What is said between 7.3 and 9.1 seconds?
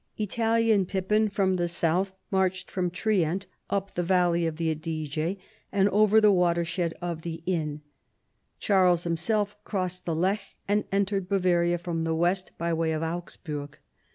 Inn; Charles